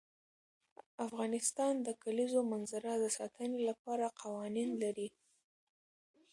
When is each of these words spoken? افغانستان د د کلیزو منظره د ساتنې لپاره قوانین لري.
افغانستان 1.05 1.73
د 1.81 1.83
د 1.87 1.89
کلیزو 2.03 2.39
منظره 2.51 2.91
د 2.99 3.05
ساتنې 3.17 3.59
لپاره 3.69 4.15
قوانین 4.21 4.69
لري. 4.83 5.07